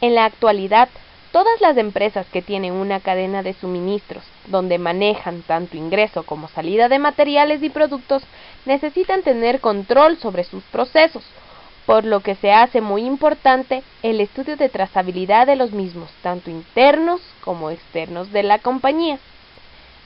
En 0.00 0.14
la 0.14 0.24
actualidad, 0.24 0.88
todas 1.30 1.60
las 1.60 1.76
empresas 1.76 2.26
que 2.32 2.42
tienen 2.42 2.72
una 2.72 3.00
cadena 3.00 3.42
de 3.42 3.52
suministros 3.54 4.24
donde 4.46 4.78
manejan 4.78 5.42
tanto 5.42 5.76
ingreso 5.76 6.22
como 6.22 6.48
salida 6.48 6.88
de 6.88 6.98
materiales 6.98 7.62
y 7.62 7.70
productos 7.70 8.22
necesitan 8.64 9.22
tener 9.22 9.60
control 9.60 10.16
sobre 10.18 10.44
sus 10.44 10.64
procesos, 10.64 11.22
por 11.86 12.04
lo 12.04 12.20
que 12.20 12.34
se 12.34 12.52
hace 12.52 12.80
muy 12.80 13.04
importante 13.04 13.82
el 14.02 14.20
estudio 14.20 14.56
de 14.56 14.68
trazabilidad 14.68 15.46
de 15.46 15.56
los 15.56 15.72
mismos, 15.72 16.10
tanto 16.22 16.50
internos 16.50 17.20
como 17.42 17.70
externos 17.70 18.32
de 18.32 18.42
la 18.42 18.58
compañía. 18.58 19.18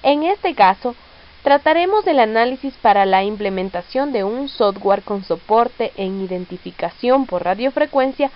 En 0.03 0.25
este 0.25 0.55
caso, 0.55 0.95
trataremos 1.43 2.05
del 2.05 2.21
análisis 2.21 2.75
para 2.83 3.07
la 3.07 3.23
implementación 3.23 4.13
de 4.13 4.25
un 4.25 4.49
software 4.49 5.03
con 5.03 5.25
soporte 5.25 5.93
en 5.97 6.23
identificación 6.23 7.27
por 7.27 7.45
radiofrecuencia 7.45 8.31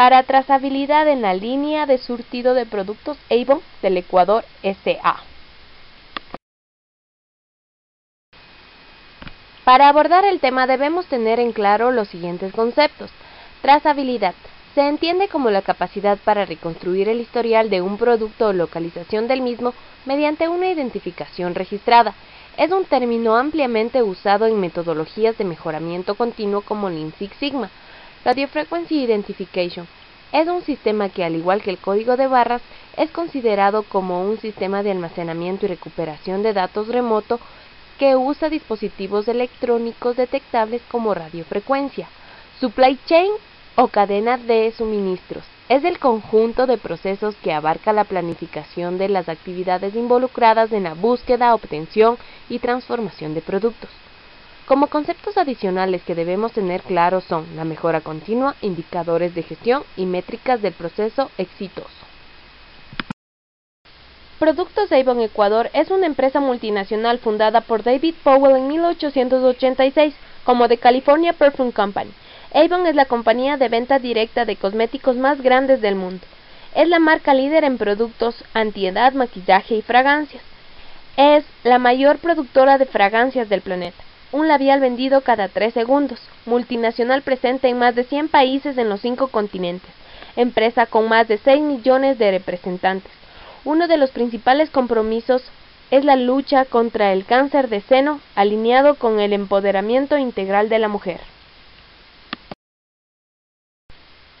para 0.00 0.22
trazabilidad 0.22 1.06
en 1.08 1.20
la 1.20 1.34
línea 1.34 1.84
de 1.84 1.98
surtido 1.98 2.54
de 2.54 2.64
productos 2.64 3.18
Avon 3.28 3.60
del 3.82 3.98
Ecuador 3.98 4.46
SA. 4.62 5.16
Para 9.62 9.90
abordar 9.90 10.24
el 10.24 10.40
tema 10.40 10.66
debemos 10.66 11.04
tener 11.04 11.38
en 11.38 11.52
claro 11.52 11.90
los 11.90 12.08
siguientes 12.08 12.50
conceptos. 12.54 13.10
Trazabilidad. 13.60 14.32
Se 14.74 14.88
entiende 14.88 15.28
como 15.28 15.50
la 15.50 15.60
capacidad 15.60 16.16
para 16.16 16.46
reconstruir 16.46 17.10
el 17.10 17.20
historial 17.20 17.68
de 17.68 17.82
un 17.82 17.98
producto 17.98 18.46
o 18.46 18.52
localización 18.54 19.28
del 19.28 19.42
mismo 19.42 19.74
mediante 20.06 20.48
una 20.48 20.70
identificación 20.70 21.54
registrada. 21.54 22.14
Es 22.56 22.72
un 22.72 22.86
término 22.86 23.36
ampliamente 23.36 24.02
usado 24.02 24.46
en 24.46 24.60
metodologías 24.60 25.36
de 25.36 25.44
mejoramiento 25.44 26.14
continuo 26.14 26.62
como 26.62 26.88
Lean 26.88 27.12
Six 27.18 27.36
Sigma. 27.36 27.68
Radio 28.22 28.48
Frequency 28.48 29.02
Identification 29.02 29.88
es 30.30 30.46
un 30.46 30.60
sistema 30.60 31.08
que, 31.08 31.24
al 31.24 31.36
igual 31.36 31.62
que 31.62 31.70
el 31.70 31.78
código 31.78 32.18
de 32.18 32.26
barras, 32.26 32.60
es 32.98 33.10
considerado 33.10 33.82
como 33.82 34.22
un 34.22 34.38
sistema 34.38 34.82
de 34.82 34.90
almacenamiento 34.90 35.64
y 35.64 35.70
recuperación 35.70 36.42
de 36.42 36.52
datos 36.52 36.88
remoto 36.88 37.40
que 37.98 38.16
usa 38.16 38.50
dispositivos 38.50 39.26
electrónicos 39.26 40.16
detectables 40.16 40.82
como 40.90 41.14
radiofrecuencia. 41.14 42.08
Supply 42.60 42.98
chain 43.06 43.32
o 43.76 43.88
cadena 43.88 44.36
de 44.36 44.70
suministros 44.76 45.44
es 45.70 45.82
el 45.84 45.98
conjunto 45.98 46.66
de 46.66 46.76
procesos 46.76 47.36
que 47.36 47.54
abarca 47.54 47.94
la 47.94 48.04
planificación 48.04 48.98
de 48.98 49.08
las 49.08 49.30
actividades 49.30 49.94
involucradas 49.94 50.72
en 50.72 50.82
la 50.82 50.92
búsqueda, 50.92 51.54
obtención 51.54 52.18
y 52.50 52.58
transformación 52.58 53.32
de 53.32 53.40
productos. 53.40 53.88
Como 54.70 54.86
conceptos 54.86 55.36
adicionales 55.36 56.00
que 56.04 56.14
debemos 56.14 56.52
tener 56.52 56.82
claros 56.82 57.24
son 57.24 57.44
la 57.56 57.64
mejora 57.64 58.02
continua, 58.02 58.54
indicadores 58.60 59.34
de 59.34 59.42
gestión 59.42 59.82
y 59.96 60.06
métricas 60.06 60.62
del 60.62 60.74
proceso 60.74 61.28
exitoso. 61.38 61.90
Productos 64.38 64.92
Avon 64.92 65.22
Ecuador 65.22 65.70
es 65.72 65.90
una 65.90 66.06
empresa 66.06 66.38
multinacional 66.38 67.18
fundada 67.18 67.62
por 67.62 67.82
David 67.82 68.14
Powell 68.22 68.54
en 68.54 68.68
1886 68.68 70.14
como 70.44 70.68
The 70.68 70.78
California 70.78 71.32
Perfume 71.32 71.72
Company. 71.72 72.12
Avon 72.54 72.86
es 72.86 72.94
la 72.94 73.06
compañía 73.06 73.56
de 73.56 73.68
venta 73.68 73.98
directa 73.98 74.44
de 74.44 74.54
cosméticos 74.54 75.16
más 75.16 75.42
grandes 75.42 75.80
del 75.80 75.96
mundo. 75.96 76.24
Es 76.76 76.86
la 76.86 77.00
marca 77.00 77.34
líder 77.34 77.64
en 77.64 77.76
productos 77.76 78.44
antiedad, 78.54 79.14
maquillaje 79.14 79.74
y 79.74 79.82
fragancias. 79.82 80.44
Es 81.16 81.44
la 81.64 81.80
mayor 81.80 82.18
productora 82.18 82.78
de 82.78 82.86
fragancias 82.86 83.48
del 83.48 83.62
planeta 83.62 84.04
un 84.32 84.48
labial 84.48 84.80
vendido 84.80 85.22
cada 85.22 85.48
tres 85.48 85.74
segundos, 85.74 86.20
multinacional 86.46 87.22
presente 87.22 87.68
en 87.68 87.78
más 87.78 87.94
de 87.94 88.04
100 88.04 88.28
países 88.28 88.78
en 88.78 88.88
los 88.88 89.00
cinco 89.00 89.28
continentes, 89.28 89.90
empresa 90.36 90.86
con 90.86 91.08
más 91.08 91.26
de 91.26 91.38
6 91.38 91.62
millones 91.62 92.18
de 92.18 92.30
representantes. 92.30 93.10
Uno 93.64 93.88
de 93.88 93.96
los 93.96 94.10
principales 94.10 94.70
compromisos 94.70 95.42
es 95.90 96.04
la 96.04 96.16
lucha 96.16 96.64
contra 96.64 97.12
el 97.12 97.24
cáncer 97.24 97.68
de 97.68 97.80
seno, 97.80 98.20
alineado 98.36 98.94
con 98.94 99.18
el 99.18 99.32
empoderamiento 99.32 100.16
integral 100.16 100.68
de 100.68 100.78
la 100.78 100.88
mujer. 100.88 101.20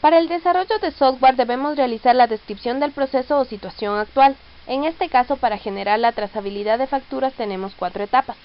Para 0.00 0.18
el 0.18 0.28
desarrollo 0.28 0.78
de 0.78 0.92
software 0.92 1.36
debemos 1.36 1.76
realizar 1.76 2.14
la 2.14 2.26
descripción 2.26 2.80
del 2.80 2.92
proceso 2.92 3.38
o 3.38 3.44
situación 3.44 3.98
actual. 3.98 4.36
En 4.66 4.84
este 4.84 5.08
caso, 5.08 5.36
para 5.36 5.58
generar 5.58 5.98
la 5.98 6.12
trazabilidad 6.12 6.78
de 6.78 6.86
facturas 6.86 7.34
tenemos 7.34 7.74
cuatro 7.74 8.04
etapas. 8.04 8.36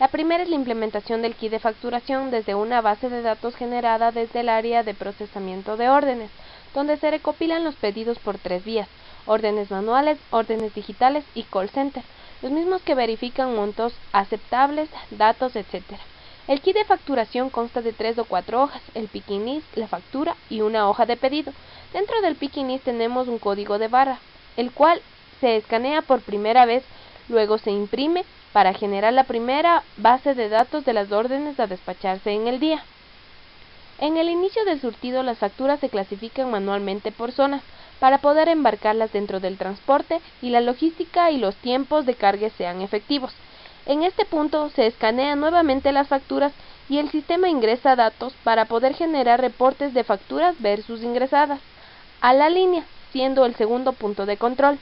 La 0.00 0.08
primera 0.08 0.42
es 0.42 0.48
la 0.48 0.54
implementación 0.54 1.20
del 1.20 1.34
kit 1.34 1.50
de 1.50 1.58
facturación 1.58 2.30
desde 2.30 2.54
una 2.54 2.80
base 2.80 3.10
de 3.10 3.20
datos 3.20 3.54
generada 3.54 4.12
desde 4.12 4.40
el 4.40 4.48
área 4.48 4.82
de 4.82 4.94
procesamiento 4.94 5.76
de 5.76 5.90
órdenes, 5.90 6.30
donde 6.72 6.96
se 6.96 7.10
recopilan 7.10 7.64
los 7.64 7.74
pedidos 7.74 8.18
por 8.18 8.38
tres 8.38 8.64
vías, 8.64 8.88
órdenes 9.26 9.70
manuales, 9.70 10.18
órdenes 10.30 10.74
digitales 10.74 11.22
y 11.34 11.42
call 11.42 11.68
center, 11.68 12.02
los 12.40 12.50
mismos 12.50 12.80
que 12.80 12.94
verifican 12.94 13.54
montos 13.54 13.92
aceptables, 14.12 14.88
datos, 15.10 15.54
etc. 15.54 15.82
El 16.48 16.62
kit 16.62 16.76
de 16.76 16.86
facturación 16.86 17.50
consta 17.50 17.82
de 17.82 17.92
tres 17.92 18.16
o 18.16 18.24
cuatro 18.24 18.62
hojas, 18.62 18.80
el 18.94 19.08
picking 19.08 19.62
la 19.74 19.86
factura 19.86 20.34
y 20.48 20.62
una 20.62 20.88
hoja 20.88 21.04
de 21.04 21.18
pedido. 21.18 21.52
Dentro 21.92 22.22
del 22.22 22.36
picking 22.36 22.78
tenemos 22.78 23.28
un 23.28 23.38
código 23.38 23.78
de 23.78 23.88
barra, 23.88 24.18
el 24.56 24.70
cual 24.70 25.02
se 25.42 25.56
escanea 25.56 26.00
por 26.00 26.22
primera 26.22 26.64
vez, 26.64 26.84
luego 27.28 27.58
se 27.58 27.70
imprime 27.70 28.24
para 28.52 28.74
generar 28.74 29.12
la 29.12 29.24
primera 29.24 29.82
base 29.96 30.34
de 30.34 30.48
datos 30.48 30.84
de 30.84 30.92
las 30.92 31.12
órdenes 31.12 31.58
a 31.60 31.66
despacharse 31.66 32.32
en 32.32 32.48
el 32.48 32.60
día. 32.60 32.82
En 33.98 34.16
el 34.16 34.28
inicio 34.28 34.64
del 34.64 34.80
surtido 34.80 35.22
las 35.22 35.38
facturas 35.38 35.78
se 35.80 35.90
clasifican 35.90 36.50
manualmente 36.50 37.12
por 37.12 37.32
zonas 37.32 37.62
para 37.98 38.18
poder 38.18 38.48
embarcarlas 38.48 39.12
dentro 39.12 39.40
del 39.40 39.58
transporte 39.58 40.20
y 40.40 40.50
la 40.50 40.62
logística 40.62 41.30
y 41.30 41.36
los 41.36 41.54
tiempos 41.56 42.06
de 42.06 42.14
carga 42.14 42.48
sean 42.56 42.80
efectivos. 42.80 43.32
En 43.86 44.02
este 44.02 44.24
punto 44.24 44.70
se 44.70 44.86
escanean 44.86 45.40
nuevamente 45.40 45.92
las 45.92 46.08
facturas 46.08 46.52
y 46.88 46.98
el 46.98 47.10
sistema 47.10 47.48
ingresa 47.48 47.94
datos 47.94 48.32
para 48.42 48.64
poder 48.64 48.94
generar 48.94 49.40
reportes 49.40 49.94
de 49.94 50.02
facturas 50.02 50.56
versus 50.60 51.02
ingresadas 51.02 51.60
a 52.20 52.32
la 52.32 52.48
línea, 52.48 52.84
siendo 53.12 53.44
el 53.44 53.54
segundo 53.54 53.92
punto 53.92 54.26
de 54.26 54.36
control. 54.36 54.78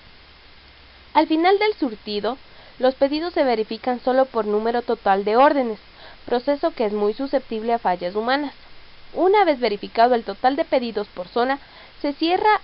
Al 1.12 1.26
final 1.26 1.58
del 1.58 1.74
surtido, 1.74 2.38
los 2.78 2.94
pedidos 2.94 3.34
se 3.34 3.44
verifican 3.44 4.00
solo 4.00 4.27
por 4.27 4.47
número 4.47 4.83
total 4.83 5.25
de 5.25 5.37
órdenes, 5.37 5.78
proceso 6.27 6.71
que 6.72 6.84
es 6.84 6.93
muy 6.93 7.15
susceptible 7.15 7.72
a 7.72 7.78
fallas 7.78 8.15
humanas. 8.15 8.55
Una 9.15 9.44
vez 9.44 9.59
verificado 9.59 10.15
el 10.15 10.25
total 10.25 10.56
de 10.56 10.65
pedidos 10.65 11.09
por 11.09 11.28
zona, 11.28 11.59
se 12.00 12.12
cierra 12.12 12.61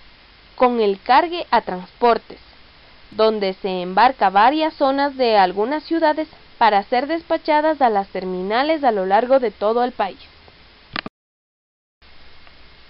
con 0.56 0.80
el 0.80 1.00
cargue 1.00 1.46
a 1.50 1.62
transportes, 1.62 2.38
donde 3.10 3.54
se 3.54 3.82
embarca 3.82 4.30
varias 4.30 4.74
zonas 4.74 5.16
de 5.16 5.36
algunas 5.36 5.82
ciudades 5.84 6.28
para 6.58 6.82
ser 6.84 7.06
despachadas 7.06 7.80
a 7.82 7.90
las 7.90 8.08
terminales 8.08 8.84
a 8.84 8.92
lo 8.92 9.06
largo 9.06 9.40
de 9.40 9.50
todo 9.50 9.82
el 9.82 9.92
país. 9.92 10.18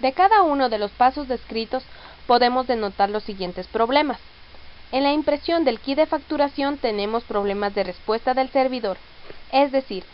De 0.01 0.13
cada 0.13 0.43
uno 0.43 0.69
de 0.69 0.79
los 0.79 0.91
pasos 0.91 1.29
descritos 1.29 1.85
podemos 2.27 2.67
denotar 2.67 3.09
los 3.09 3.23
siguientes 3.23 3.67
problemas. 3.69 4.19
En 4.95 5.03
la 5.03 5.13
impresión 5.13 5.65
del 5.65 5.81
kit 5.81 5.97
de 5.97 6.07
facturación 6.07 6.79
tenemos 6.79 7.25
problemas 7.25 7.75
de 7.75 7.83
respuesta 7.83 8.33
del 8.33 8.49
servidor, 8.51 8.97
es 9.51 9.73
decir, 9.73 10.05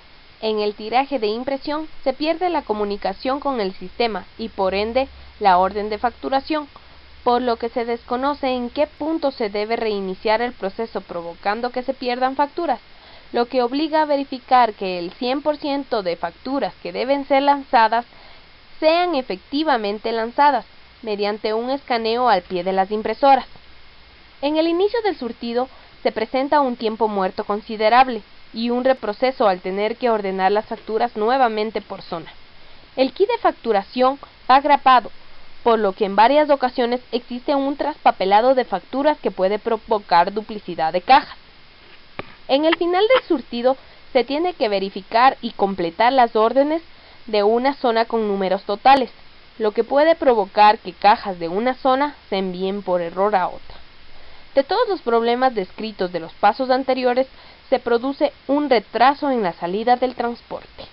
en 0.40 0.58
el 0.58 0.74
tiraje 0.74 1.18
de 1.18 1.26
impresión 1.26 1.86
se 2.02 2.14
pierde 2.14 2.48
la 2.48 2.62
comunicación 2.62 3.40
con 3.40 3.60
el 3.60 3.74
sistema 3.74 4.24
y 4.38 4.48
por 4.48 4.72
ende 4.72 5.06
la 5.38 5.58
orden 5.58 5.90
de 5.90 5.98
facturación, 5.98 6.66
por 7.24 7.42
lo 7.42 7.56
que 7.56 7.68
se 7.68 7.84
desconoce 7.84 8.54
en 8.54 8.70
qué 8.70 8.86
punto 8.86 9.32
se 9.32 9.50
debe 9.50 9.76
reiniciar 9.76 10.40
el 10.40 10.54
proceso 10.54 11.02
provocando 11.02 11.68
que 11.68 11.82
se 11.82 11.92
pierdan 11.92 12.34
facturas, 12.34 12.80
lo 13.32 13.44
que 13.44 13.60
obliga 13.60 14.00
a 14.00 14.06
verificar 14.06 14.72
que 14.72 14.98
el 14.98 15.12
100% 15.12 16.00
de 16.00 16.16
facturas 16.16 16.72
que 16.82 16.94
deben 16.94 17.26
ser 17.26 17.42
lanzadas 17.42 18.06
sean 18.78 19.14
efectivamente 19.14 20.10
lanzadas 20.10 20.64
mediante 21.02 21.52
un 21.52 21.68
escaneo 21.68 22.30
al 22.30 22.40
pie 22.40 22.64
de 22.64 22.72
las 22.72 22.90
impresoras. 22.90 23.59
En 24.42 24.56
el 24.56 24.68
inicio 24.68 25.00
del 25.02 25.16
surtido 25.16 25.68
se 26.02 26.12
presenta 26.12 26.60
un 26.60 26.76
tiempo 26.76 27.08
muerto 27.08 27.44
considerable 27.44 28.22
y 28.54 28.70
un 28.70 28.84
reproceso 28.84 29.46
al 29.46 29.60
tener 29.60 29.96
que 29.96 30.10
ordenar 30.10 30.50
las 30.50 30.66
facturas 30.66 31.16
nuevamente 31.16 31.80
por 31.80 32.02
zona. 32.02 32.32
El 32.96 33.12
kit 33.12 33.28
de 33.28 33.38
facturación 33.38 34.18
va 34.50 34.60
grapado, 34.60 35.10
por 35.62 35.78
lo 35.78 35.92
que 35.92 36.06
en 36.06 36.16
varias 36.16 36.48
ocasiones 36.50 37.00
existe 37.12 37.54
un 37.54 37.76
traspapelado 37.76 38.54
de 38.54 38.64
facturas 38.64 39.18
que 39.18 39.30
puede 39.30 39.58
provocar 39.58 40.32
duplicidad 40.32 40.92
de 40.92 41.02
cajas. 41.02 41.36
En 42.48 42.64
el 42.64 42.76
final 42.76 43.04
del 43.14 43.22
surtido 43.24 43.76
se 44.12 44.24
tiene 44.24 44.54
que 44.54 44.68
verificar 44.68 45.36
y 45.40 45.52
completar 45.52 46.12
las 46.12 46.34
órdenes 46.34 46.82
de 47.26 47.42
una 47.42 47.74
zona 47.74 48.06
con 48.06 48.26
números 48.26 48.62
totales, 48.64 49.10
lo 49.58 49.72
que 49.72 49.84
puede 49.84 50.16
provocar 50.16 50.78
que 50.78 50.92
cajas 50.92 51.38
de 51.38 51.48
una 51.48 51.74
zona 51.74 52.16
se 52.28 52.38
envíen 52.38 52.82
por 52.82 53.02
error 53.02 53.36
a 53.36 53.48
otra. 53.48 53.79
De 54.54 54.64
todos 54.64 54.88
los 54.88 55.00
problemas 55.00 55.54
descritos 55.54 56.10
de 56.12 56.20
los 56.20 56.32
pasos 56.34 56.70
anteriores, 56.70 57.28
se 57.68 57.78
produce 57.78 58.32
un 58.48 58.68
retraso 58.68 59.30
en 59.30 59.42
la 59.42 59.52
salida 59.52 59.96
del 59.96 60.16
transporte. 60.16 60.86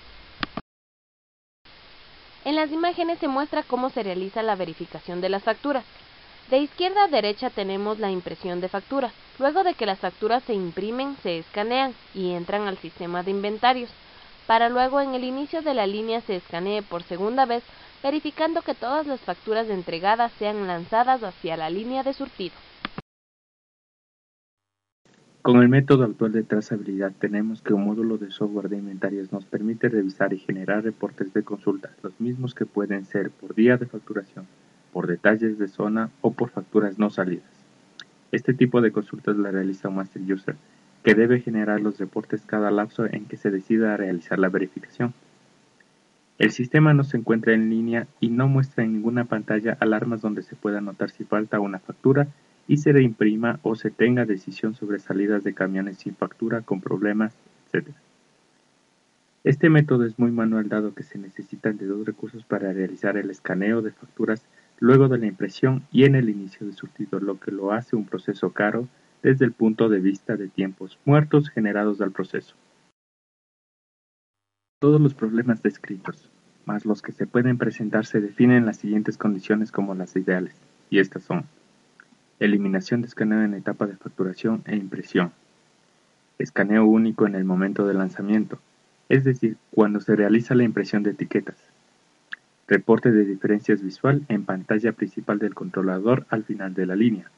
En 2.45 2.56
las 2.56 2.71
imágenes 2.71 3.18
se 3.19 3.27
muestra 3.27 3.63
cómo 3.63 3.89
se 3.89 4.04
realiza 4.04 4.44
la 4.44 4.56
verificación 4.56 5.21
de 5.21 5.30
las 5.30 5.44
facturas. 5.44 5.83
De 6.51 6.59
izquierda 6.59 7.06
a 7.06 7.07
derecha 7.07 7.50
tenemos 7.50 8.00
la 8.00 8.12
impresión 8.12 8.62
de 8.62 8.69
facturas. 8.69 9.12
Luego 9.39 9.63
de 9.63 9.74
que 9.74 9.88
las 9.88 10.00
facturas 10.00 10.44
se 10.44 10.53
imprimen, 10.53 11.18
se 11.24 11.39
escanean 11.39 11.94
y 12.13 12.31
entran 12.31 12.68
al 12.68 12.77
sistema 12.77 13.24
de 13.24 13.31
inventarios, 13.31 13.89
para 14.45 14.69
luego 14.69 15.01
en 15.01 15.13
el 15.13 15.25
inicio 15.25 15.62
de 15.62 15.74
la 15.74 15.88
línea 15.88 16.21
se 16.21 16.38
escanee 16.38 16.83
por 16.83 17.03
segunda 17.03 17.45
vez, 17.45 17.63
verificando 18.01 18.62
que 18.62 18.75
todas 18.75 19.07
las 19.07 19.19
facturas 19.19 19.68
entregadas 19.68 20.31
sean 20.39 20.68
lanzadas 20.68 21.24
hacia 21.24 21.57
la 21.57 21.69
línea 21.69 22.03
de 22.03 22.13
surtido. 22.13 22.56
Con 25.48 25.62
el 25.62 25.70
método 25.70 26.04
actual 26.04 26.34
de 26.34 26.44
trazabilidad 26.44 27.14
tenemos 27.18 27.62
que 27.62 27.74
un 27.74 27.86
módulo 27.86 28.18
de 28.18 28.32
software 28.32 28.68
de 28.68 28.80
inventarios 28.80 29.32
nos 29.32 29.46
permite 29.46 29.88
revisar 29.88 30.34
y 30.34 30.40
generar 30.40 30.84
reportes 30.84 31.34
de 31.34 31.44
consulta, 31.44 31.90
los 32.04 32.20
mismos 32.20 32.54
que 32.54 32.66
pueden 32.66 33.06
ser 33.06 33.32
por 33.32 33.56
día 33.56 33.78
de 33.78 33.86
facturación, 33.86 34.46
por 34.92 35.08
detalles 35.08 35.58
de 35.58 35.70
zona 35.70 36.10
o 36.20 36.34
por 36.34 36.50
facturas 36.50 37.00
no 37.00 37.10
salidas. 37.10 37.50
Este 38.34 38.54
tipo 38.54 38.82
de 38.82 38.92
consultas 38.92 39.38
la 39.38 39.50
realiza 39.50 39.88
un 39.88 39.96
Master 39.96 40.22
User, 40.22 40.58
que 41.02 41.16
debe 41.16 41.40
generar 41.40 41.80
los 41.80 41.98
reportes 41.98 42.42
cada 42.46 42.70
lapso 42.70 43.06
en 43.06 43.24
que 43.24 43.38
se 43.38 43.50
decida 43.50 43.96
realizar 43.96 44.40
la 44.40 44.50
verificación. 44.50 45.14
El 46.40 46.52
sistema 46.52 46.94
no 46.94 47.06
se 47.06 47.16
encuentra 47.16 47.54
en 47.54 47.70
línea 47.70 48.06
y 48.20 48.32
no 48.32 48.50
muestra 48.50 48.84
en 48.84 48.92
ninguna 48.92 49.24
pantalla 49.24 49.78
alarmas 49.80 50.20
donde 50.20 50.42
se 50.42 50.58
pueda 50.58 50.82
notar 50.82 51.10
si 51.10 51.24
falta 51.24 51.62
una 51.62 51.80
factura 51.80 52.28
y 52.68 52.78
se 52.78 52.92
reimprima 52.92 53.60
o 53.64 53.75
se 53.75 53.92
tenga 53.92 54.25
decisión 54.25 54.75
sobre 54.75 55.00
salidas 55.00 55.44
de 55.44 55.54
camiones 55.54 55.98
sin 55.98 56.16
factura 56.16 56.62
con 56.62 56.81
problemas, 56.81 57.34
etc. 57.72 57.88
Este 59.44 59.69
método 59.69 60.06
es 60.06 60.19
muy 60.19 60.31
manual 60.31 60.68
dado 60.68 60.94
que 60.94 61.04
se 61.04 61.18
necesitan 61.18 61.78
de 61.78 61.86
dos 61.86 62.06
recursos 62.06 62.44
para 62.44 62.74
realizar 62.74 63.16
el 63.16 63.30
escaneo 63.30 63.81
de 63.81 63.92
facturas 63.92 64.46
luego 64.80 65.08
de 65.08 65.18
la 65.18 65.28
impresión 65.28 65.84
y 65.92 66.04
en 66.04 66.16
el 66.16 66.30
inicio 66.30 66.68
de 66.68 66.74
surtido, 66.74 67.19
lo 67.19 67.40
que 67.40 67.52
lo 67.52 67.72
hace 67.72 67.96
un 67.96 68.06
proceso 68.06 68.52
caro 68.52 68.88
desde 69.24 69.46
el 69.46 69.54
punto 69.54 69.90
de 69.90 70.00
vista 70.00 70.36
de 70.36 70.48
tiempos 70.50 71.00
muertos 71.06 71.50
generados 71.50 72.02
al 72.02 72.12
proceso. 72.12 72.56
Todos 74.80 75.02
los 75.02 75.13
problemas 75.13 75.63
descritos, 75.63 76.30
más 76.66 76.86
los 76.86 77.02
que 77.02 77.12
se 77.12 77.25
pueden 77.25 77.58
presentar, 77.58 78.06
se 78.06 78.22
definen 78.22 78.66
las 78.66 78.78
siguientes 78.78 79.18
condiciones 79.18 79.72
como 79.72 79.96
las 79.96 80.16
ideales, 80.16 80.56
y 80.90 81.00
estas 81.00 81.24
son 81.24 81.46
eliminación 82.39 83.01
de 83.01 83.07
escaneo 83.07 83.44
en 83.44 83.54
etapa 83.54 83.88
de 83.88 83.95
facturación 83.95 84.63
e 84.66 84.75
impresión, 84.75 85.31
escaneo 86.39 86.86
único 86.86 87.25
en 87.25 87.36
el 87.36 87.45
momento 87.45 87.88
de 87.88 87.94
lanzamiento, 87.94 88.60
es 89.10 89.24
decir, 89.24 89.57
cuando 89.72 90.00
se 90.00 90.16
realiza 90.16 90.56
la 90.56 90.63
impresión 90.63 91.04
de 91.04 91.12
etiquetas, 91.12 91.57
Reporte 92.68 93.12
de 93.12 93.24
diferencias 93.24 93.81
visual 93.81 94.25
en 94.28 94.44
pantalla 94.44 94.92
principal 94.92 95.39
del 95.39 95.56
controlador 95.56 96.25
al 96.30 96.44
final 96.44 96.74
de 96.74 96.86
la 96.86 96.98
línea. 96.98 97.31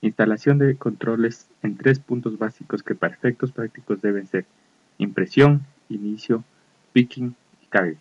Instalación 0.00 0.58
de 0.58 0.76
controles 0.76 1.48
en 1.64 1.76
tres 1.76 1.98
puntos 1.98 2.38
básicos 2.38 2.84
que 2.84 2.94
para 2.94 3.14
efectos 3.14 3.50
prácticos 3.50 4.00
deben 4.00 4.28
ser 4.28 4.44
impresión, 4.98 5.62
inicio, 5.88 6.44
picking 6.92 7.34
y 7.64 7.66
cargue. 7.66 7.96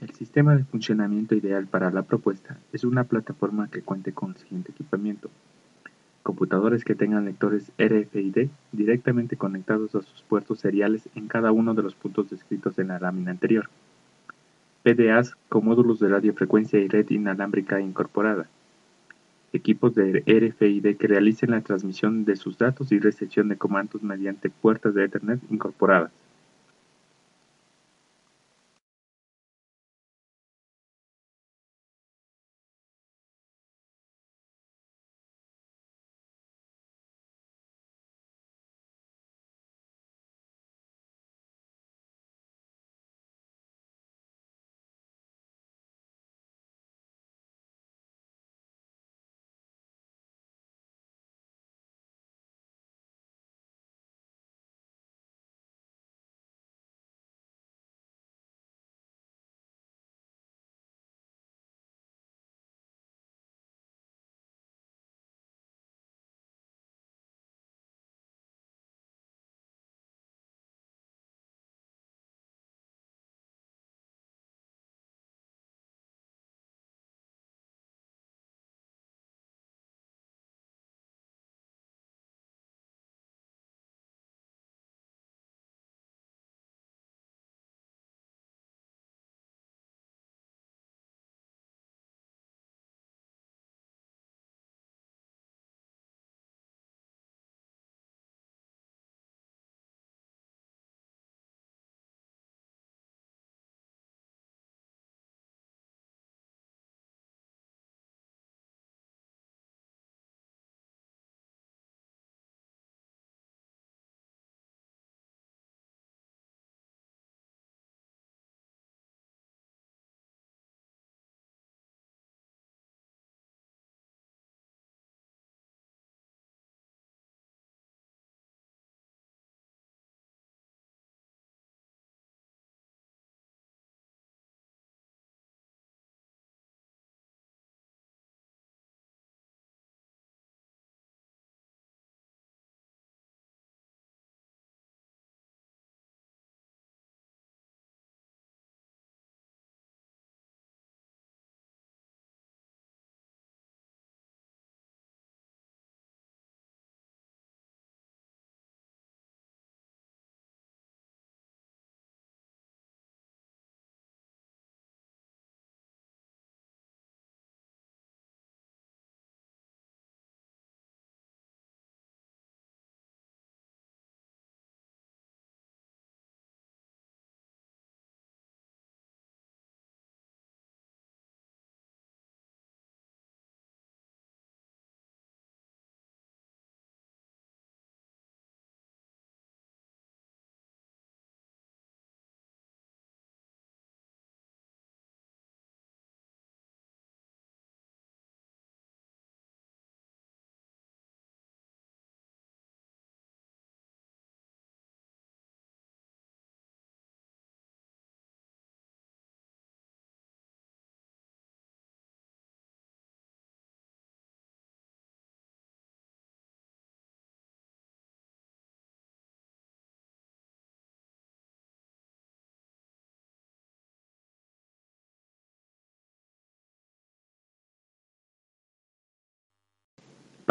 El 0.00 0.10
sistema 0.14 0.56
de 0.56 0.64
funcionamiento 0.64 1.34
ideal 1.34 1.66
para 1.66 1.90
la 1.90 2.02
propuesta 2.02 2.58
es 2.72 2.84
una 2.84 3.04
plataforma 3.04 3.68
que 3.68 3.82
cuente 3.82 4.12
con 4.12 4.30
el 4.30 4.36
siguiente 4.36 4.72
equipamiento 4.72 5.30
computadores 6.22 6.84
que 6.84 6.94
tengan 6.94 7.24
lectores 7.24 7.72
RFID 7.78 8.48
directamente 8.72 9.36
conectados 9.36 9.94
a 9.94 10.02
sus 10.02 10.22
puertos 10.22 10.60
seriales 10.60 11.08
en 11.14 11.28
cada 11.28 11.50
uno 11.50 11.74
de 11.74 11.82
los 11.82 11.94
puntos 11.94 12.30
descritos 12.30 12.78
en 12.78 12.88
la 12.88 12.98
lámina 12.98 13.30
anterior. 13.30 13.68
PDAs 14.82 15.34
con 15.48 15.64
módulos 15.64 15.98
de 15.98 16.08
radiofrecuencia 16.08 16.78
y 16.78 16.88
red 16.88 17.08
inalámbrica 17.10 17.80
incorporada. 17.80 18.46
Equipos 19.52 19.94
de 19.94 20.22
RFID 20.24 20.96
que 20.96 21.08
realicen 21.08 21.50
la 21.50 21.60
transmisión 21.62 22.24
de 22.24 22.36
sus 22.36 22.56
datos 22.56 22.92
y 22.92 23.00
recepción 23.00 23.48
de 23.48 23.56
comandos 23.56 24.02
mediante 24.02 24.50
puertas 24.50 24.94
de 24.94 25.04
Ethernet 25.04 25.40
incorporadas. 25.50 26.12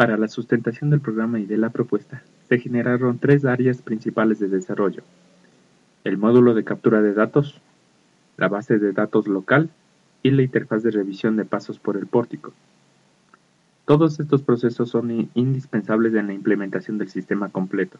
Para 0.00 0.16
la 0.16 0.28
sustentación 0.28 0.88
del 0.88 1.02
programa 1.02 1.40
y 1.40 1.44
de 1.44 1.58
la 1.58 1.68
propuesta, 1.68 2.22
se 2.48 2.58
generaron 2.58 3.18
tres 3.18 3.44
áreas 3.44 3.82
principales 3.82 4.38
de 4.38 4.48
desarrollo. 4.48 5.02
El 6.04 6.16
módulo 6.16 6.54
de 6.54 6.64
captura 6.64 7.02
de 7.02 7.12
datos, 7.12 7.60
la 8.38 8.48
base 8.48 8.78
de 8.78 8.92
datos 8.92 9.28
local 9.28 9.68
y 10.22 10.30
la 10.30 10.40
interfaz 10.40 10.82
de 10.82 10.90
revisión 10.90 11.36
de 11.36 11.44
pasos 11.44 11.78
por 11.78 11.98
el 11.98 12.06
pórtico. 12.06 12.54
Todos 13.84 14.18
estos 14.20 14.40
procesos 14.40 14.88
son 14.88 15.28
indispensables 15.34 16.14
en 16.14 16.28
la 16.28 16.32
implementación 16.32 16.96
del 16.96 17.10
sistema 17.10 17.50
completo, 17.50 17.98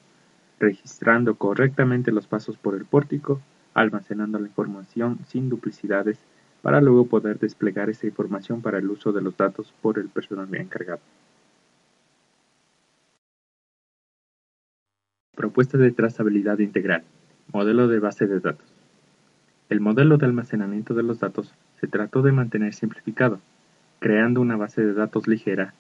registrando 0.59 1.35
correctamente 1.35 2.13
los 2.13 2.27
pasos 2.27 2.57
por 2.57 2.77
el 2.77 2.87
pórtico, 2.87 3.43
almacenando 3.75 4.39
la 4.39 4.47
información 4.47 5.19
sin 5.29 5.51
duplicidades 5.51 6.19
para 6.63 6.81
luego 6.81 7.05
poder 7.05 7.39
desplegar 7.39 7.91
esa 7.91 8.07
información 8.07 8.63
para 8.63 8.79
el 8.79 8.89
uso 8.89 9.13
de 9.13 9.21
los 9.21 9.37
datos 9.37 9.75
por 9.83 9.99
el 9.99 10.09
personal 10.09 10.49
encargado. 10.55 11.03
Propuesta 15.51 15.79
de 15.79 15.91
trazabilidad 15.91 16.61
integral. 16.61 17.03
Modelo 17.53 17.89
de 17.89 17.99
base 17.99 18.29
de 18.29 18.39
datos. 18.39 18.69
El 19.69 19.81
modelo 19.81 20.17
de 20.17 20.25
almacenamiento 20.25 20.95
de 20.95 21.03
los 21.03 21.19
datos 21.19 21.53
se 21.81 21.89
trató 21.89 22.23
de 22.23 22.31
mantener 22.31 22.73
simplificado, 22.73 23.41
creando 23.99 24.41
una 24.43 24.57
base 24.57 24.81
de 24.81 24.95
datos 24.95 25.27
ligera 25.27 25.75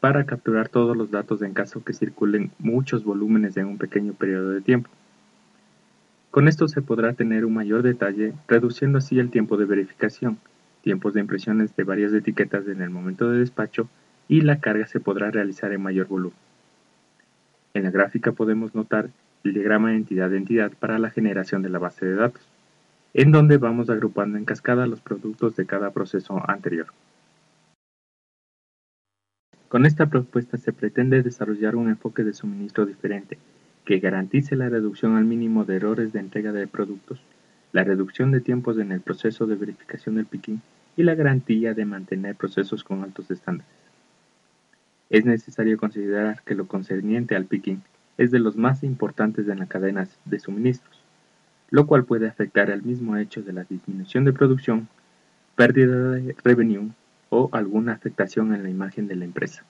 para 0.00 0.24
capturar 0.24 0.70
todos 0.70 0.96
los 0.96 1.10
datos 1.10 1.42
en 1.42 1.52
caso 1.52 1.84
que 1.84 1.92
circulen 1.92 2.50
muchos 2.58 3.04
volúmenes 3.04 3.58
en 3.58 3.66
un 3.66 3.76
pequeño 3.76 4.14
periodo 4.14 4.52
de 4.52 4.62
tiempo. 4.62 4.88
Con 6.30 6.48
esto 6.48 6.66
se 6.66 6.80
podrá 6.80 7.12
tener 7.12 7.44
un 7.44 7.52
mayor 7.52 7.82
detalle, 7.82 8.32
reduciendo 8.48 8.96
así 8.96 9.18
el 9.18 9.28
tiempo 9.28 9.58
de 9.58 9.66
verificación, 9.66 10.38
tiempos 10.80 11.12
de 11.12 11.20
impresiones 11.20 11.76
de 11.76 11.84
varias 11.84 12.14
etiquetas 12.14 12.66
en 12.68 12.80
el 12.80 12.88
momento 12.88 13.30
de 13.30 13.40
despacho 13.40 13.86
y 14.28 14.40
la 14.40 14.60
carga 14.60 14.86
se 14.86 14.98
podrá 14.98 15.30
realizar 15.30 15.74
en 15.74 15.82
mayor 15.82 16.06
volumen. 16.06 16.49
En 17.74 17.84
la 17.84 17.90
gráfica 17.90 18.32
podemos 18.32 18.74
notar 18.74 19.10
el 19.44 19.54
diagrama 19.54 19.90
de 19.90 19.96
entidad 19.96 20.30
de 20.30 20.36
entidad 20.36 20.72
para 20.78 20.98
la 20.98 21.10
generación 21.10 21.62
de 21.62 21.68
la 21.68 21.78
base 21.78 22.04
de 22.04 22.14
datos, 22.14 22.42
en 23.14 23.32
donde 23.32 23.58
vamos 23.58 23.90
agrupando 23.90 24.38
en 24.38 24.44
cascada 24.44 24.86
los 24.86 25.00
productos 25.00 25.56
de 25.56 25.66
cada 25.66 25.90
proceso 25.90 26.40
anterior. 26.48 26.86
Con 29.68 29.86
esta 29.86 30.06
propuesta 30.06 30.56
se 30.58 30.72
pretende 30.72 31.22
desarrollar 31.22 31.76
un 31.76 31.88
enfoque 31.88 32.24
de 32.24 32.32
suministro 32.32 32.86
diferente, 32.86 33.38
que 33.84 34.00
garantice 34.00 34.56
la 34.56 34.68
reducción 34.68 35.16
al 35.16 35.24
mínimo 35.24 35.64
de 35.64 35.76
errores 35.76 36.12
de 36.12 36.20
entrega 36.20 36.52
de 36.52 36.66
productos, 36.66 37.20
la 37.72 37.84
reducción 37.84 38.32
de 38.32 38.40
tiempos 38.40 38.78
en 38.78 38.90
el 38.90 39.00
proceso 39.00 39.46
de 39.46 39.54
verificación 39.54 40.16
del 40.16 40.26
picking 40.26 40.60
y 40.96 41.04
la 41.04 41.14
garantía 41.14 41.72
de 41.72 41.84
mantener 41.84 42.34
procesos 42.34 42.82
con 42.82 43.04
altos 43.04 43.30
estándares. 43.30 43.79
Es 45.10 45.24
necesario 45.24 45.76
considerar 45.76 46.42
que 46.44 46.54
lo 46.54 46.68
concerniente 46.68 47.34
al 47.34 47.46
picking 47.46 47.82
es 48.16 48.30
de 48.30 48.38
los 48.38 48.56
más 48.56 48.84
importantes 48.84 49.48
en 49.48 49.58
la 49.58 49.66
cadena 49.66 50.06
de 50.24 50.38
suministros, 50.38 51.02
lo 51.68 51.86
cual 51.86 52.04
puede 52.04 52.28
afectar 52.28 52.70
al 52.70 52.82
mismo 52.82 53.16
hecho 53.16 53.42
de 53.42 53.52
la 53.52 53.64
disminución 53.64 54.24
de 54.24 54.32
producción, 54.32 54.88
pérdida 55.56 56.12
de 56.12 56.36
revenue 56.44 56.90
o 57.28 57.48
alguna 57.52 57.92
afectación 57.92 58.54
en 58.54 58.62
la 58.62 58.70
imagen 58.70 59.08
de 59.08 59.16
la 59.16 59.24
empresa. 59.24 59.64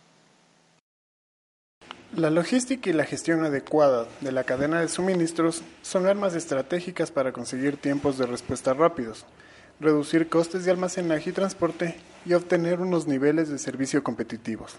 La 2.15 2.29
logística 2.29 2.91
y 2.91 2.93
la 2.93 3.05
gestión 3.05 3.45
adecuada 3.45 4.09
de 4.21 4.33
la 4.33 4.45
cadena 4.45 4.81
de 4.81 4.89
suministros 4.89 5.63
son 5.81 6.07
armas 6.07 6.35
estratégicas 6.35 7.11
para 7.11 7.33
conseguir 7.33 7.77
tiempos 7.77 8.19
de 8.19 8.27
respuesta 8.27 8.75
rápidos, 8.75 9.25
reducir 9.79 10.29
costes 10.29 10.65
de 10.65 10.73
almacenaje 10.73 11.31
y 11.31 11.33
transporte 11.33 11.95
y 12.27 12.35
obtener 12.35 12.81
unos 12.81 13.07
niveles 13.07 13.49
de 13.49 13.59
servicio 13.59 14.03
competitivos. 14.03 14.77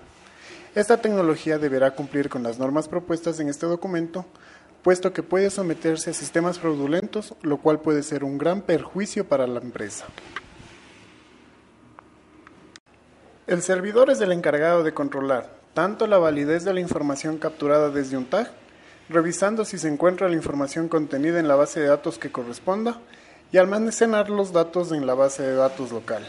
Esta 0.73 1.01
tecnología 1.01 1.57
deberá 1.57 1.91
cumplir 1.91 2.29
con 2.29 2.43
las 2.43 2.57
normas 2.57 2.87
propuestas 2.87 3.39
en 3.39 3.49
este 3.49 3.65
documento, 3.65 4.25
puesto 4.83 5.11
que 5.11 5.21
puede 5.21 5.49
someterse 5.49 6.11
a 6.11 6.13
sistemas 6.13 6.59
fraudulentos, 6.59 7.35
lo 7.41 7.57
cual 7.57 7.81
puede 7.81 8.03
ser 8.03 8.23
un 8.23 8.37
gran 8.37 8.61
perjuicio 8.61 9.27
para 9.27 9.47
la 9.47 9.59
empresa. 9.59 10.05
El 13.47 13.61
servidor 13.61 14.09
es 14.09 14.21
el 14.21 14.31
encargado 14.31 14.83
de 14.83 14.93
controlar 14.93 15.59
tanto 15.73 16.07
la 16.07 16.17
validez 16.17 16.63
de 16.63 16.73
la 16.73 16.79
información 16.79 17.37
capturada 17.37 17.89
desde 17.89 18.17
un 18.17 18.25
tag, 18.25 18.51
revisando 19.09 19.65
si 19.65 19.77
se 19.77 19.87
encuentra 19.87 20.29
la 20.29 20.35
información 20.35 20.87
contenida 20.87 21.39
en 21.39 21.47
la 21.47 21.55
base 21.55 21.79
de 21.79 21.87
datos 21.87 22.17
que 22.17 22.31
corresponda, 22.31 22.99
y 23.51 23.57
almacenar 23.57 24.29
los 24.29 24.53
datos 24.53 24.93
en 24.93 25.05
la 25.05 25.13
base 25.13 25.43
de 25.43 25.55
datos 25.55 25.91
local. 25.91 26.25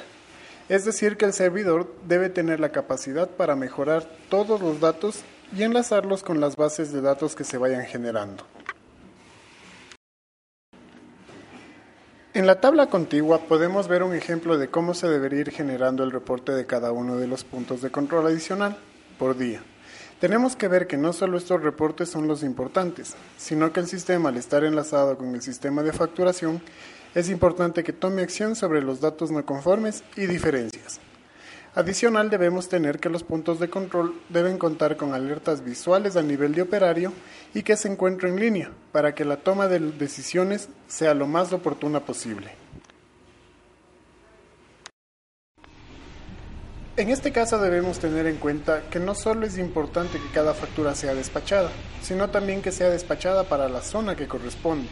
Es 0.73 0.87
decir, 0.87 1.19
que 1.19 1.27
el 1.27 1.35
servidor 1.35 1.87
debe 2.09 2.31
tener 2.31 2.59
la 2.59 2.73
capacidad 2.73 3.29
para 3.29 3.55
mejorar 3.55 4.09
todos 4.31 4.63
los 4.63 4.81
datos 4.81 5.21
y 5.55 5.65
enlazarlos 5.65 6.23
con 6.23 6.41
las 6.41 6.57
bases 6.57 6.93
de 6.93 7.03
datos 7.03 7.35
que 7.35 7.45
se 7.45 7.59
vayan 7.59 7.85
generando. 7.85 8.47
En 12.33 12.47
la 12.47 12.63
tabla 12.63 12.87
contigua 12.87 13.41
podemos 13.41 13.87
ver 13.87 14.03
un 14.03 14.15
ejemplo 14.15 14.57
de 14.57 14.69
cómo 14.69 14.95
se 14.95 15.11
debería 15.11 15.41
ir 15.41 15.51
generando 15.51 16.05
el 16.05 16.11
reporte 16.11 16.53
de 16.53 16.65
cada 16.65 16.91
uno 16.91 17.19
de 17.19 17.27
los 17.27 17.45
puntos 17.45 17.83
de 17.83 17.91
control 17.91 18.29
adicional 18.29 18.79
por 19.19 19.37
día. 19.37 19.63
Tenemos 20.21 20.57
que 20.57 20.69
ver 20.69 20.87
que 20.87 20.97
no 20.97 21.13
solo 21.13 21.37
estos 21.37 21.63
reportes 21.63 22.09
son 22.09 22.29
los 22.29 22.43
importantes, 22.43 23.15
sino 23.37 23.75
que 23.75 23.81
el 23.81 23.89
sistema 23.89 24.31
al 24.31 24.39
estar 24.39 24.65
enlazado 24.65 25.19
con 25.19 25.35
el 25.35 25.43
sistema 25.43 25.83
de 25.83 25.93
facturación, 25.93 26.63
es 27.15 27.29
importante 27.29 27.85
que 27.85 27.93
tome 27.93 28.23
acción 28.23 28.57
sobre 28.57 28.83
los 28.83 29.01
datos 29.01 29.31
no 29.31 29.45
conformes 29.45 30.03
y 30.17 30.27
diferencias. 30.27 31.01
Adicional 31.75 32.29
debemos 32.29 32.69
tener 32.69 32.99
que 32.99 33.09
los 33.09 33.23
puntos 33.23 33.59
de 33.59 33.71
control 33.71 34.15
deben 34.29 34.59
contar 34.59 34.99
con 34.99 35.15
alertas 35.15 35.65
visuales 35.65 36.17
a 36.17 36.23
nivel 36.23 36.55
de 36.55 36.63
operario 36.63 37.13
y 37.55 37.63
que 37.63 37.77
se 37.77 37.89
encuentren 37.89 38.35
en 38.35 38.41
línea 38.41 38.71
para 38.93 39.15
que 39.15 39.25
la 39.25 39.39
toma 39.39 39.69
de 39.69 39.79
decisiones 39.81 40.69
sea 40.87 41.15
lo 41.15 41.27
más 41.27 41.51
oportuna 41.53 42.01
posible. 42.01 42.51
En 46.99 47.09
este 47.09 47.33
caso 47.33 47.59
debemos 47.59 47.99
tener 47.99 48.27
en 48.27 48.37
cuenta 48.37 48.83
que 48.91 49.01
no 49.01 49.15
solo 49.15 49.47
es 49.47 49.57
importante 49.57 50.19
que 50.19 50.35
cada 50.35 50.53
factura 50.53 50.95
sea 50.95 51.15
despachada, 51.15 51.71
sino 52.03 52.29
también 52.29 52.61
que 52.61 52.71
sea 52.71 52.91
despachada 52.91 53.45
para 53.45 53.71
la 53.71 53.81
zona 53.81 54.15
que 54.15 54.29
corresponde. 54.29 54.89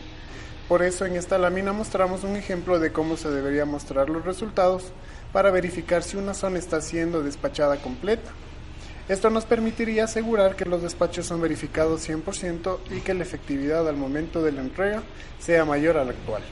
Por 0.70 0.84
eso 0.84 1.04
en 1.04 1.16
esta 1.16 1.36
lámina 1.36 1.72
mostramos 1.72 2.22
un 2.22 2.36
ejemplo 2.36 2.78
de 2.78 2.92
cómo 2.92 3.16
se 3.16 3.28
debería 3.28 3.64
mostrar 3.64 4.08
los 4.08 4.24
resultados 4.24 4.92
para 5.32 5.50
verificar 5.50 6.04
si 6.04 6.16
una 6.16 6.32
zona 6.32 6.60
está 6.60 6.80
siendo 6.80 7.24
despachada 7.24 7.78
completa. 7.78 8.30
Esto 9.08 9.30
nos 9.30 9.46
permitiría 9.46 10.04
asegurar 10.04 10.54
que 10.54 10.66
los 10.66 10.80
despachos 10.80 11.26
son 11.26 11.40
verificados 11.40 12.08
100% 12.08 12.78
y 12.92 13.00
que 13.00 13.14
la 13.14 13.24
efectividad 13.24 13.88
al 13.88 13.96
momento 13.96 14.44
de 14.44 14.52
la 14.52 14.60
entrega 14.60 15.02
sea 15.40 15.64
mayor 15.64 15.96
a 15.96 16.04
la 16.04 16.12
actual. 16.12 16.44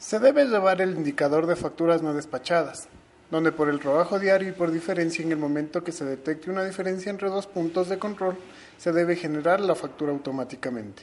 Se 0.00 0.18
debe 0.18 0.46
llevar 0.46 0.80
el 0.82 0.96
indicador 0.96 1.46
de 1.46 1.54
facturas 1.54 2.02
no 2.02 2.12
despachadas, 2.12 2.88
donde 3.30 3.52
por 3.52 3.68
el 3.68 3.78
trabajo 3.78 4.18
diario 4.18 4.48
y 4.48 4.52
por 4.52 4.72
diferencia 4.72 5.24
en 5.24 5.30
el 5.30 5.38
momento 5.38 5.84
que 5.84 5.92
se 5.92 6.04
detecte 6.04 6.50
una 6.50 6.64
diferencia 6.64 7.10
entre 7.10 7.28
dos 7.28 7.46
puntos 7.46 7.88
de 7.88 8.00
control, 8.00 8.36
se 8.78 8.92
debe 8.92 9.16
generar 9.16 9.60
la 9.60 9.74
factura 9.74 10.12
automáticamente. 10.12 11.02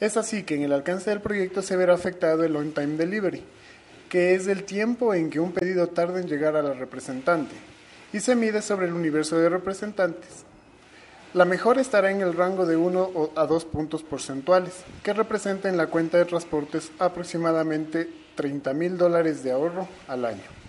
Es 0.00 0.16
así 0.16 0.42
que 0.44 0.54
en 0.54 0.62
el 0.62 0.72
alcance 0.72 1.10
del 1.10 1.20
proyecto 1.20 1.60
se 1.60 1.76
verá 1.76 1.94
afectado 1.94 2.44
el 2.44 2.56
on-time 2.56 2.96
delivery, 2.96 3.42
que 4.08 4.34
es 4.34 4.46
el 4.46 4.64
tiempo 4.64 5.12
en 5.12 5.28
que 5.28 5.40
un 5.40 5.52
pedido 5.52 5.88
tarda 5.88 6.20
en 6.20 6.28
llegar 6.28 6.56
a 6.56 6.62
la 6.62 6.72
representante, 6.72 7.54
y 8.12 8.20
se 8.20 8.36
mide 8.36 8.62
sobre 8.62 8.86
el 8.86 8.92
universo 8.92 9.38
de 9.38 9.48
representantes. 9.48 10.44
La 11.32 11.44
mejora 11.44 11.80
estará 11.80 12.12
en 12.12 12.20
el 12.20 12.34
rango 12.34 12.64
de 12.64 12.76
1 12.76 13.32
a 13.34 13.46
2 13.46 13.64
puntos 13.64 14.04
porcentuales, 14.04 14.84
que 15.02 15.12
representa 15.12 15.68
en 15.68 15.76
la 15.76 15.88
cuenta 15.88 16.16
de 16.16 16.26
transportes 16.26 16.92
aproximadamente 17.00 18.08
30 18.36 18.72
mil 18.72 18.96
dólares 18.96 19.42
de 19.42 19.50
ahorro 19.50 19.88
al 20.06 20.24
año. 20.26 20.63